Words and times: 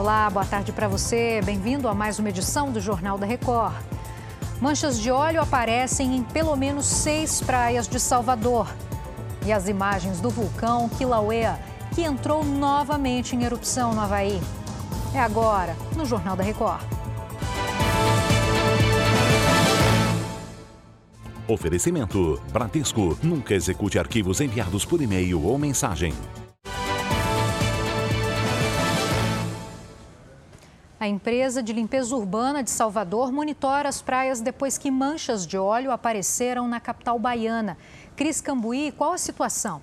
Olá, 0.00 0.30
boa 0.30 0.46
tarde 0.46 0.72
para 0.72 0.88
você. 0.88 1.42
Bem-vindo 1.44 1.86
a 1.86 1.92
mais 1.92 2.18
uma 2.18 2.30
edição 2.30 2.72
do 2.72 2.80
Jornal 2.80 3.18
da 3.18 3.26
Record. 3.26 3.74
Manchas 4.58 4.98
de 4.98 5.10
óleo 5.10 5.42
aparecem 5.42 6.16
em 6.16 6.22
pelo 6.22 6.56
menos 6.56 6.86
seis 6.86 7.42
praias 7.42 7.86
de 7.86 8.00
Salvador. 8.00 8.74
E 9.44 9.52
as 9.52 9.68
imagens 9.68 10.18
do 10.18 10.30
vulcão 10.30 10.88
Kilauea, 10.88 11.60
que 11.94 12.00
entrou 12.00 12.42
novamente 12.42 13.36
em 13.36 13.44
erupção 13.44 13.92
no 13.92 14.00
Havaí. 14.00 14.40
É 15.14 15.20
agora, 15.20 15.76
no 15.94 16.06
Jornal 16.06 16.34
da 16.34 16.42
Record. 16.42 16.80
Oferecimento: 21.46 22.40
Bradesco. 22.50 23.18
Nunca 23.22 23.52
execute 23.52 23.98
arquivos 23.98 24.40
enviados 24.40 24.86
por 24.86 25.02
e-mail 25.02 25.44
ou 25.44 25.58
mensagem. 25.58 26.14
A 31.00 31.08
empresa 31.08 31.62
de 31.62 31.72
limpeza 31.72 32.14
urbana 32.14 32.62
de 32.62 32.68
Salvador 32.68 33.32
monitora 33.32 33.88
as 33.88 34.02
praias 34.02 34.42
depois 34.42 34.76
que 34.76 34.90
manchas 34.90 35.46
de 35.46 35.56
óleo 35.56 35.90
apareceram 35.90 36.68
na 36.68 36.78
capital 36.78 37.18
baiana. 37.18 37.78
Cris 38.14 38.42
Cambuí, 38.42 38.92
qual 38.92 39.14
a 39.14 39.16
situação? 39.16 39.80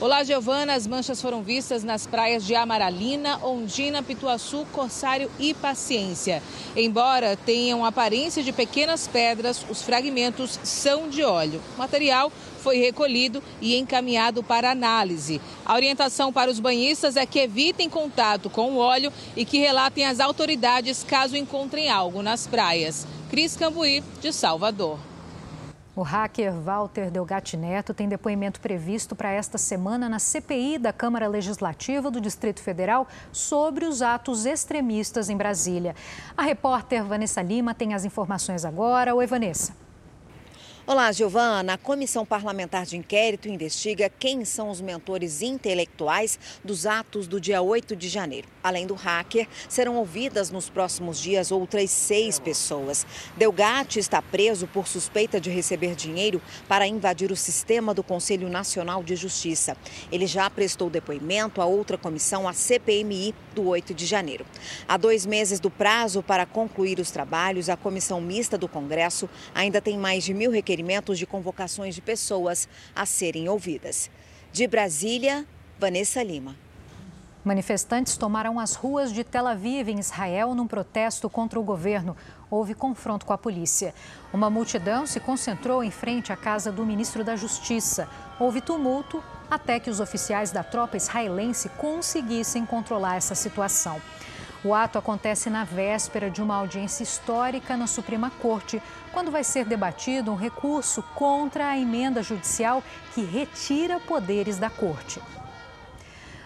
Olá, 0.00 0.22
Giovana. 0.22 0.74
As 0.74 0.86
manchas 0.86 1.20
foram 1.20 1.42
vistas 1.42 1.82
nas 1.82 2.06
praias 2.06 2.46
de 2.46 2.54
Amaralina, 2.54 3.44
Ondina, 3.44 4.00
Pituaçu, 4.00 4.64
Corsário 4.72 5.28
e 5.40 5.52
Paciência. 5.52 6.40
Embora 6.76 7.36
tenham 7.36 7.84
aparência 7.84 8.40
de 8.40 8.52
pequenas 8.52 9.08
pedras, 9.08 9.66
os 9.68 9.82
fragmentos 9.82 10.60
são 10.62 11.08
de 11.08 11.24
óleo. 11.24 11.60
Material 11.76 12.30
foi 12.58 12.78
recolhido 12.78 13.42
e 13.60 13.76
encaminhado 13.76 14.42
para 14.42 14.70
análise. 14.70 15.40
A 15.64 15.74
orientação 15.74 16.32
para 16.32 16.50
os 16.50 16.60
banhistas 16.60 17.16
é 17.16 17.24
que 17.24 17.38
evitem 17.38 17.88
contato 17.88 18.50
com 18.50 18.72
o 18.72 18.78
óleo 18.78 19.12
e 19.36 19.44
que 19.44 19.58
relatem 19.58 20.04
às 20.04 20.20
autoridades 20.20 21.02
caso 21.02 21.36
encontrem 21.36 21.88
algo 21.88 22.22
nas 22.22 22.46
praias. 22.46 23.06
Cris 23.30 23.56
Cambuí, 23.56 24.02
de 24.20 24.32
Salvador. 24.32 24.98
O 25.98 26.02
hacker 26.02 26.52
Walter 26.52 27.10
Delgatti 27.10 27.56
Neto 27.56 27.92
tem 27.92 28.08
depoimento 28.08 28.60
previsto 28.60 29.16
para 29.16 29.32
esta 29.32 29.58
semana 29.58 30.08
na 30.08 30.20
CPI 30.20 30.78
da 30.78 30.92
Câmara 30.92 31.26
Legislativa 31.26 32.08
do 32.08 32.20
Distrito 32.20 32.62
Federal 32.62 33.08
sobre 33.32 33.84
os 33.84 34.00
atos 34.00 34.46
extremistas 34.46 35.28
em 35.28 35.36
Brasília. 35.36 35.96
A 36.36 36.42
repórter 36.42 37.02
Vanessa 37.02 37.42
Lima 37.42 37.74
tem 37.74 37.94
as 37.94 38.04
informações 38.04 38.64
agora. 38.64 39.12
Oi, 39.12 39.26
Vanessa. 39.26 39.87
Olá, 40.90 41.12
Giovana. 41.12 41.74
A 41.74 41.76
Comissão 41.76 42.24
Parlamentar 42.24 42.86
de 42.86 42.96
Inquérito 42.96 43.46
investiga 43.46 44.08
quem 44.08 44.42
são 44.46 44.70
os 44.70 44.80
mentores 44.80 45.42
intelectuais 45.42 46.38
dos 46.64 46.86
atos 46.86 47.26
do 47.26 47.38
dia 47.38 47.60
8 47.60 47.94
de 47.94 48.08
janeiro. 48.08 48.48
Além 48.64 48.86
do 48.86 48.94
hacker, 48.94 49.46
serão 49.68 49.96
ouvidas 49.96 50.50
nos 50.50 50.70
próximos 50.70 51.20
dias 51.20 51.52
outras 51.52 51.90
seis 51.90 52.38
pessoas. 52.38 53.06
Delgatti 53.36 53.98
está 53.98 54.22
preso 54.22 54.66
por 54.66 54.88
suspeita 54.88 55.38
de 55.38 55.50
receber 55.50 55.94
dinheiro 55.94 56.40
para 56.66 56.86
invadir 56.86 57.30
o 57.30 57.36
sistema 57.36 57.92
do 57.92 58.02
Conselho 58.02 58.48
Nacional 58.48 59.04
de 59.04 59.14
Justiça. 59.14 59.76
Ele 60.10 60.26
já 60.26 60.48
prestou 60.48 60.88
depoimento 60.88 61.60
a 61.60 61.66
outra 61.66 61.98
comissão, 61.98 62.48
a 62.48 62.54
CPMI, 62.54 63.34
do 63.54 63.66
8 63.66 63.92
de 63.92 64.06
janeiro. 64.06 64.46
Há 64.86 64.96
dois 64.96 65.26
meses 65.26 65.60
do 65.60 65.68
prazo 65.68 66.22
para 66.22 66.46
concluir 66.46 66.98
os 66.98 67.10
trabalhos, 67.10 67.68
a 67.68 67.76
Comissão 67.76 68.22
Mista 68.22 68.56
do 68.56 68.68
Congresso 68.68 69.28
ainda 69.54 69.82
tem 69.82 69.98
mais 69.98 70.24
de 70.24 70.32
mil 70.32 70.50
requerimentos 70.50 70.77
requerimentos 70.78 71.18
de 71.18 71.26
convocações 71.26 71.92
de 71.92 72.00
pessoas 72.00 72.68
a 72.94 73.04
serem 73.04 73.48
ouvidas. 73.48 74.08
De 74.52 74.64
Brasília, 74.68 75.44
Vanessa 75.76 76.22
Lima. 76.22 76.54
Manifestantes 77.44 78.16
tomaram 78.16 78.60
as 78.60 78.74
ruas 78.74 79.12
de 79.12 79.24
Tel 79.24 79.48
Aviv, 79.48 79.88
em 79.88 79.98
Israel, 79.98 80.54
num 80.54 80.68
protesto 80.68 81.28
contra 81.28 81.58
o 81.58 81.64
governo. 81.64 82.16
Houve 82.48 82.74
confronto 82.74 83.26
com 83.26 83.32
a 83.32 83.38
polícia. 83.38 83.92
Uma 84.32 84.48
multidão 84.48 85.04
se 85.04 85.18
concentrou 85.18 85.82
em 85.82 85.90
frente 85.90 86.32
à 86.32 86.36
casa 86.36 86.70
do 86.70 86.86
ministro 86.86 87.24
da 87.24 87.34
Justiça. 87.34 88.08
Houve 88.38 88.60
tumulto 88.60 89.22
até 89.50 89.80
que 89.80 89.90
os 89.90 89.98
oficiais 89.98 90.52
da 90.52 90.62
tropa 90.62 90.96
israelense 90.96 91.68
conseguissem 91.70 92.64
controlar 92.64 93.16
essa 93.16 93.34
situação. 93.34 94.00
O 94.64 94.74
ato 94.74 94.98
acontece 94.98 95.48
na 95.48 95.62
véspera 95.62 96.28
de 96.28 96.42
uma 96.42 96.56
audiência 96.56 97.04
histórica 97.04 97.76
na 97.76 97.86
Suprema 97.86 98.30
Corte, 98.42 98.82
quando 99.12 99.30
vai 99.30 99.44
ser 99.44 99.64
debatido 99.64 100.32
um 100.32 100.36
recurso 100.36 101.02
contra 101.14 101.68
a 101.68 101.78
emenda 101.78 102.22
judicial 102.22 102.82
que 103.14 103.22
retira 103.22 104.00
poderes 104.00 104.58
da 104.58 104.68
Corte. 104.68 105.20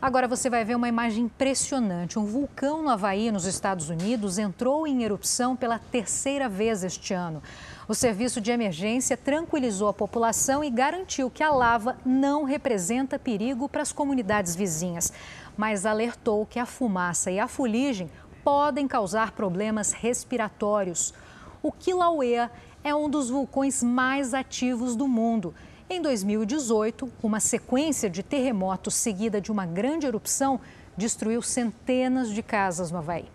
Agora 0.00 0.28
você 0.28 0.50
vai 0.50 0.64
ver 0.64 0.76
uma 0.76 0.88
imagem 0.88 1.24
impressionante. 1.24 2.18
Um 2.18 2.24
vulcão 2.24 2.82
no 2.82 2.90
Havaí, 2.90 3.30
nos 3.30 3.46
Estados 3.46 3.88
Unidos, 3.88 4.38
entrou 4.38 4.86
em 4.86 5.02
erupção 5.02 5.56
pela 5.56 5.78
terceira 5.78 6.48
vez 6.48 6.84
este 6.84 7.14
ano. 7.14 7.42
O 7.88 7.94
serviço 7.94 8.40
de 8.40 8.50
emergência 8.50 9.16
tranquilizou 9.16 9.88
a 9.88 9.94
população 9.94 10.62
e 10.62 10.70
garantiu 10.70 11.30
que 11.30 11.42
a 11.42 11.50
lava 11.50 11.96
não 12.04 12.44
representa 12.44 13.18
perigo 13.18 13.68
para 13.68 13.82
as 13.82 13.92
comunidades 13.92 14.54
vizinhas 14.54 15.12
mas 15.56 15.86
alertou 15.86 16.44
que 16.44 16.58
a 16.58 16.66
fumaça 16.66 17.30
e 17.30 17.40
a 17.40 17.48
fuligem 17.48 18.10
podem 18.44 18.86
causar 18.86 19.32
problemas 19.32 19.92
respiratórios. 19.92 21.14
O 21.62 21.72
Kilauea 21.72 22.50
é 22.84 22.94
um 22.94 23.08
dos 23.08 23.30
vulcões 23.30 23.82
mais 23.82 24.34
ativos 24.34 24.94
do 24.94 25.08
mundo. 25.08 25.54
Em 25.88 26.02
2018, 26.02 27.08
uma 27.22 27.38
sequência 27.38 28.10
de 28.10 28.20
terremotos 28.20 28.94
seguida 28.94 29.40
de 29.40 29.52
uma 29.52 29.64
grande 29.64 30.04
erupção 30.04 30.60
destruiu 30.96 31.40
centenas 31.40 32.30
de 32.30 32.42
casas 32.42 32.90
no 32.90 32.98
Havaí. 32.98 33.26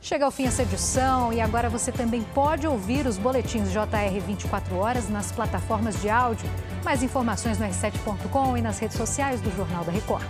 Chega 0.00 0.24
ao 0.24 0.30
fim 0.30 0.44
essa 0.46 0.62
edição 0.62 1.32
e 1.32 1.40
agora 1.40 1.68
você 1.68 1.90
também 1.90 2.22
pode 2.34 2.66
ouvir 2.66 3.08
os 3.08 3.18
boletins 3.18 3.72
JR 3.72 4.20
24 4.24 4.76
horas 4.76 5.08
nas 5.08 5.32
plataformas 5.32 6.00
de 6.00 6.08
áudio. 6.08 6.48
Mais 6.84 7.02
informações 7.02 7.58
no 7.58 7.66
r7.com 7.66 8.56
e 8.56 8.62
nas 8.62 8.78
redes 8.78 8.96
sociais 8.96 9.40
do 9.40 9.50
Jornal 9.56 9.82
da 9.82 9.90
Record. 9.90 10.24